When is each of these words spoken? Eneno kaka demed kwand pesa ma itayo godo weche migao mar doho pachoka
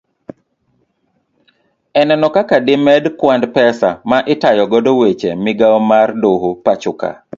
Eneno 2.01 2.27
kaka 2.35 2.55
demed 2.67 3.03
kwand 3.19 3.43
pesa 3.55 3.89
ma 4.09 4.17
itayo 4.33 4.63
godo 4.71 4.91
weche 4.99 5.29
migao 5.45 5.77
mar 5.91 6.07
doho 6.21 6.49
pachoka 6.65 7.09